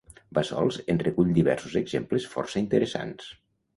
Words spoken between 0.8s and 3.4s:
en recull diversos exemples força interessants.